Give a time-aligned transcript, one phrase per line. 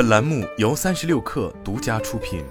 [0.00, 2.42] 本栏目由三十六氪独家出品。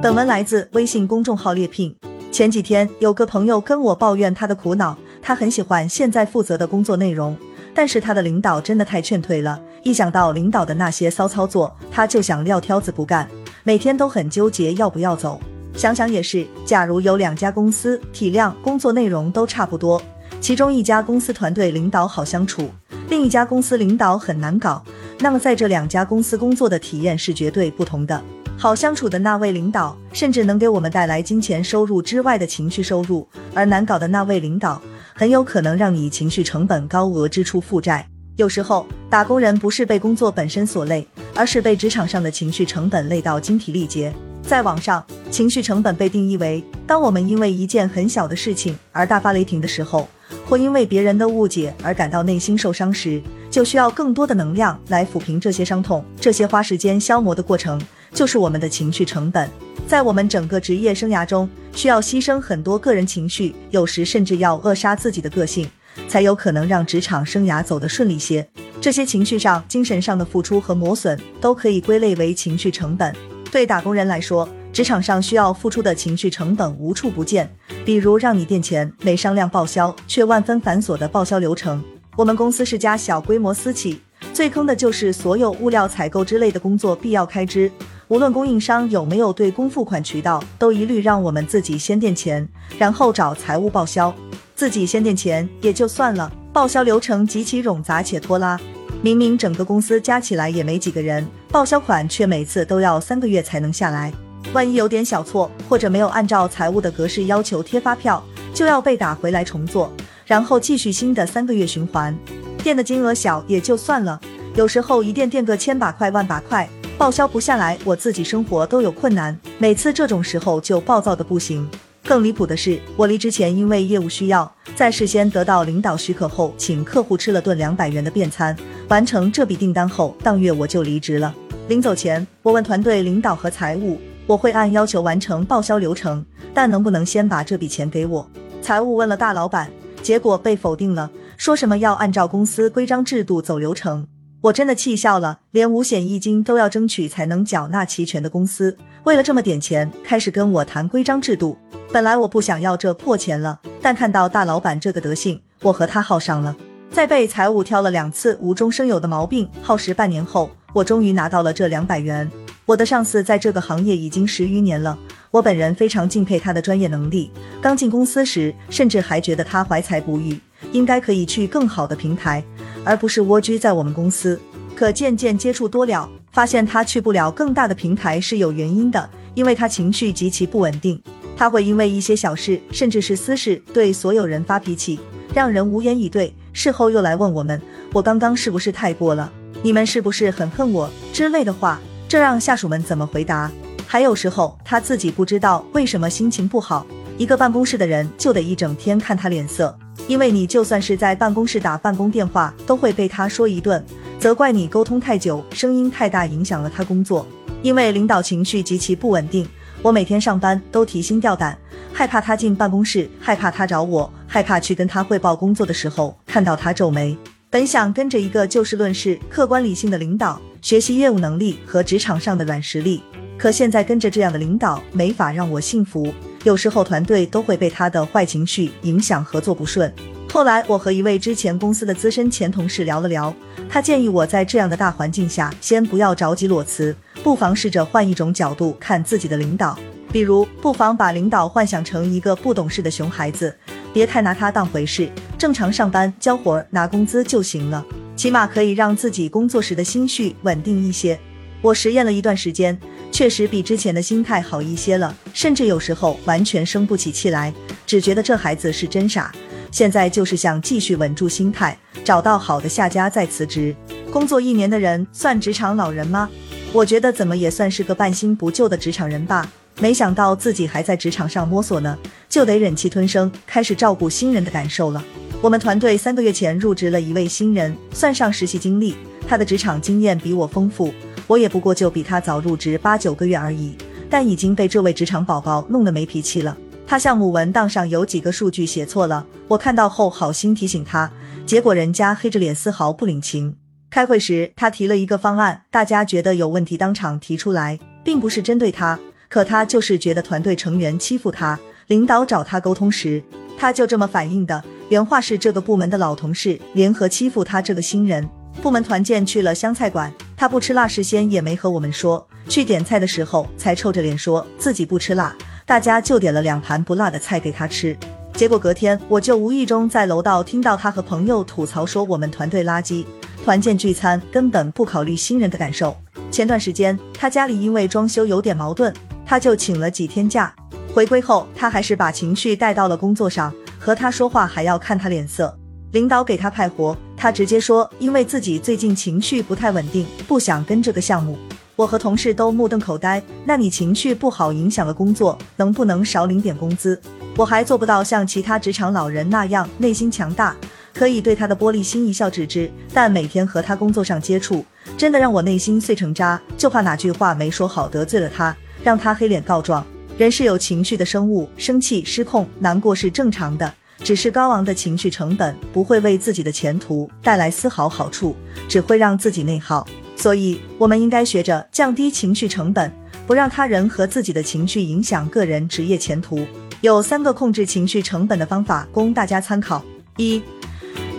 [0.00, 1.92] 本文来自微信公众号猎聘。
[2.30, 7.36] 前几天有个朋友跟我抱怨他的苦恼，他很喜欢现在负责的工作内容，
[7.74, 9.60] 但是他的领导真的太劝退了。
[9.82, 13.28] 一想到领导的那些骚操作，他就想撂挑子不干，
[13.64, 15.40] 每天都很纠结要不要走。
[15.74, 20.00] 想想也是，假如有两家公司，体量、工作内容都差不多，
[20.40, 22.70] 其中一家公司团队领导好相处，
[23.10, 24.80] 另一家公司领导很难搞，
[25.18, 28.22] 那么在这两家公司工作的体验是绝对不同的。
[28.56, 34.80] 好相处的那位领导，甚至能给我们带来金钱收入之外的情绪收入；而难搞的那位领导，
[35.12, 38.06] 很有可能让你情绪成本高额支出负债。
[38.36, 44.14] 有时候，打工人不是被工作本身所累，而是被职场上的情绪成本累到精疲力竭。
[44.40, 50.08] 在网上，情绪成本被定义为：当我们因为一件很小的事情而大发雷霆的时候，
[50.50, 56.04] 或因为别人的误解而感到内心受伤时，就需要更多的能量来抚平这些伤痛。
[56.20, 57.80] 这些花时间消磨的过程，
[58.12, 59.48] 就是我们的情绪成本。
[59.86, 65.70] 在我们整个职业生涯中，需要牺牲很多个人情绪，有时甚至要扼杀自己的个性，
[66.08, 68.44] 才有可能让职场生涯走得顺利些。
[68.80, 73.14] 这些情绪上、精神上的付出和磨损，都可以归类为情绪成本。
[73.52, 74.48] 对打工人来说，
[74.80, 81.84] 职场上需要付出的情绪成本无处不见，比如让你垫钱没商量报销却万分繁琐的报销流程。
[82.16, 84.00] 我们公司是家小规模私企，
[84.32, 87.70] 最坑的就是所有物料采购之类的工作必要开支，
[88.08, 94.10] 无论供应商有没有对公付款渠道，都一律让我们自己先垫钱，然后找财务报销。
[94.54, 98.58] 自己先垫钱也就算了，报销流程极其冗杂且拖拉。
[99.02, 104.10] 明明整个公司加起来也没几个人，报销款却每次都要三个月才能下来。
[104.52, 109.92] 万一有点小错，或者没有按照财务的格式要求贴发票，就要被打回来重做，
[110.26, 112.16] 然后继续新的三个月循环。
[112.62, 114.20] 垫的金额小也就算了，
[114.54, 119.38] 有时候一垫垫个千把块、万把块，报销不下来，我自己生活都有困难。
[119.58, 121.68] 每次这种时候就暴躁的不行。
[122.04, 128.56] 更离谱的是，我离职前因为业务需要，在事先得到领导许可后，请客户吃了顿两百元的便餐。
[128.88, 131.32] 完成这笔订单后，当月我就离职了。
[131.68, 136.24] 临走前，我问团队领导和财务，我会按要求完成报销流程，
[136.54, 138.24] 但能不能先把这笔钱给我？
[138.62, 139.68] 财务问了大老板，
[140.04, 144.06] 结果被否定了，说什么要按照公司规章制度走流程。
[144.40, 151.58] 我真的气笑了，连五险一金都要争取才能缴纳齐全的公司，为了这么点钱，开始跟我谈规章制度。
[151.90, 156.56] 本来我不想要这破钱了，但看到大老板这个德行，我和他耗上了。
[156.92, 162.30] 在被财务挑了两次无中生有的毛病，耗时半年后，我终于拿到了这两百元。
[162.70, 164.96] 我的上司在这个行业已经十余年了，
[165.32, 167.28] 我本人非常敬佩他的专业能力。
[167.60, 170.38] 刚进公司时，甚至还觉得他怀才不遇，
[170.70, 172.44] 应该可以去更好的平台。
[172.84, 174.40] 而不是蜗居在我们公司，
[174.76, 181.02] 可渐渐接触多了，发现他去不了更大的平台是有原因的，因为他情绪极其不稳定，
[181.36, 185.00] 他会因为一些小事，甚至是私事，对所有人发脾气，
[185.34, 186.32] 让人无言以对。
[186.52, 187.60] 事后又来问我们，
[187.92, 189.32] 我刚刚是不是太过了？
[189.60, 191.80] 你们是不是很恨我之类的话？
[192.10, 193.48] 这让下属们怎么回答？
[193.86, 196.84] 还有时候他自己不知道为什么心情不好，
[197.16, 199.78] 一个办公室的人就得一整天看他脸色。
[200.08, 203.80] 因为你就算是在办公室打办公电话，都会被他说一顿，
[204.18, 207.24] 责怪你沟通太久，声音太大，影响了他工作。
[207.62, 209.48] 因为领导情绪极其不稳定，
[209.80, 211.56] 我每天上班都提心吊胆，
[211.92, 217.16] 害怕他进办公室，害怕他找我，害怕去跟他汇报工作的时候看到他皱眉。
[217.48, 223.02] 本想跟着一个就事论事、客观理性的领导学习业务能力和职场上的软实力，
[223.38, 226.12] 可现在跟着这样的领导没法让我幸福。
[226.44, 229.92] 有时候团队都会被他的坏情绪影响，合作不顺。
[230.30, 233.34] 后来我和一位之前公司的资深前同事聊了聊，
[233.68, 239.76] 他建议我在这样的大环境下，先不要着急裸辞，不妨试着换一种角度看自己的领导，
[240.12, 243.54] 比如不妨把领导幻想成一个不懂事的熊孩子，
[243.92, 247.84] 别太拿他当回事，正常上班交活拿工资就行了，
[248.20, 251.18] 起码可以让自己工作时的心绪稳定一些。
[251.62, 252.78] 我实验了一段时间。
[253.10, 257.50] 确实比之前的心态好一些了，甚至有时候完全生不起气来，
[257.86, 259.32] 只觉得这孩子是真傻。
[259.72, 263.74] 现在就是想继续稳住心态，找到好的下家再辞职。
[264.12, 266.28] 工作一年的人算职场老人吗？
[266.74, 269.50] 我觉得怎么也算是个半新不旧的职场人吧。
[269.80, 271.96] 没想到自己还在职场上摸索呢，
[272.28, 275.02] 就得忍气吞声，开始照顾新人的感受了。
[275.42, 278.94] 我们团队三个月前入职了一位新人，算上实习经历，
[279.26, 280.92] 他的职场经验比我丰富。
[281.26, 283.74] 我也不过就比他早入职八九个月而已，
[284.10, 286.54] 但已经被这位职场宝宝弄得没脾气了。
[286.86, 291.10] 他项目文档上有几个数据写错了，我看到后好心提醒他，
[291.46, 293.56] 结果人家黑着脸丝毫不领情。
[293.88, 299.00] 开会时，他提了一个方案，大家觉得有问题，当场提出来，并不是针对他，
[299.30, 301.58] 可他就是觉得团队成员欺负他。
[301.86, 303.22] 领导找他沟通时，
[303.56, 304.62] 他就这么反应的。
[304.90, 308.28] 原话是：这个部门的老同事联合欺负他这个新人。
[308.60, 312.26] 部门团建去了湘菜馆，他不吃辣，事先也没和我们说。
[312.48, 315.32] 去点菜的时候，才臭着脸说自己不吃辣，
[315.64, 317.96] 大家就点了两盘不辣的菜给他吃。
[318.34, 323.04] 结果隔天，我就无意中在楼道听到他和朋友吐槽说我们团队垃圾。
[323.44, 325.96] 团建聚餐根本不考虑新人的感受。
[326.32, 328.92] 前段时间他家里因为装修有点矛盾，
[329.24, 330.52] 他就请了几天假。
[330.92, 335.56] 回归后，他还是把情绪带到了工作上，和他说话还要看他脸色。
[335.92, 341.36] 领导给他派活，他直接说因为自己最近情绪不太稳定，不想跟这个项目。
[341.74, 343.20] 我和同事都目瞪口呆。
[343.46, 347.00] 那你情绪不好影响了工作，能不能少领点工资？
[347.36, 350.54] 我还做不到像其他职场老人那样内心强大。
[350.92, 354.64] 可以对他的玻璃心一笑置之，但每天和他工作上接触，
[354.98, 356.40] 真的让我内心碎成渣。
[356.58, 358.54] 就怕哪句话没说好得罪了他，
[358.84, 359.86] 让他黑脸告状。
[360.20, 363.72] 人是有情绪的生物，生气、失控、难过是正常的，
[364.04, 368.36] 只是高昂的情绪成本不会为自己的前途带来丝毫好处，
[368.68, 369.88] 只会让自己内耗。
[370.16, 372.92] 所以，我们应该学着降低情绪成本，
[373.26, 376.46] 不让他人和自己的情绪影响个人职业前途。
[376.82, 379.82] 有三个控制情绪成本的方法供大家参考：
[380.18, 380.42] 一。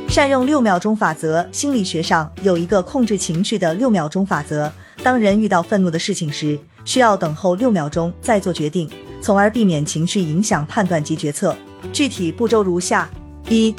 [0.09, 1.44] 善用六秒钟法则。
[1.51, 4.71] 心理学上有一个控制情绪的六秒钟法则。
[5.01, 8.89] 当人遇到愤怒的事情时，需要等候六秒钟再做决定，
[9.21, 11.55] 从而避免情绪影响判断及决策。
[11.91, 13.09] 具体步骤如下：
[13.49, 13.75] 一，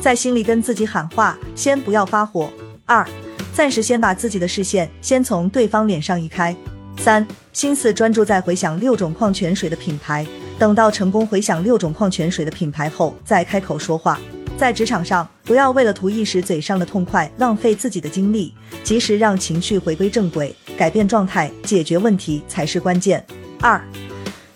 [0.00, 2.48] 在心里跟自己喊话，先不要发火；
[2.86, 3.06] 二，
[3.52, 6.54] 暂时先把自己的视线先从对方脸上移开；
[6.98, 10.26] 三，心思专注在回想六种矿泉水的品牌，
[10.58, 14.18] 等到成功回想六种矿泉水的品牌后，再开口说话。
[14.60, 18.52] 在职场上，不要为了图一时嘴上的痛快，浪费自己的精力，
[18.84, 23.24] 及时让情绪回归正轨，改变状态，解决问题才是关键。
[23.62, 23.82] 二，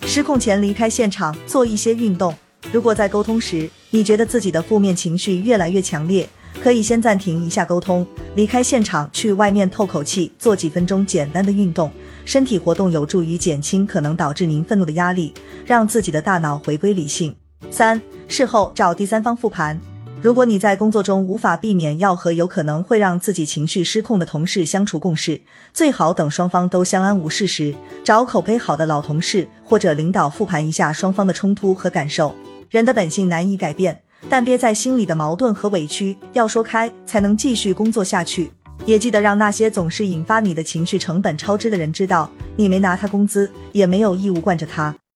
[0.03, 2.35] 失控前离开现场，做一些运动。
[2.71, 6.29] 如果在沟通时，你觉得自己的负面情绪越来越强烈，
[6.63, 11.91] 可以先暂停一下沟通，离开现场，去外面透口气，做几分钟简单的运动。
[12.27, 15.33] 身体活动有助于减轻可能导致您愤怒的压力，
[15.65, 17.35] 让自己的大脑回归理性。
[17.71, 17.99] 三，
[18.29, 19.81] 事后找第三方复盘。
[20.25, 25.39] 如果你在工作中无法避免要和有可能会让自己情绪失控的同事相处共事，
[25.75, 32.35] 最好等双方都相安无事时，找口碑好的老同事或者领导复盘一下双方的冲突和感受。
[32.71, 34.01] 人的本性难以改变，
[34.31, 38.51] 但憋在心里的矛盾和委屈要说开，才能继续工作下去。
[38.87, 44.97] 也记得让那些总是引发你的情绪成本超支的人知道，你没拿他工资，也没有义务惯着他。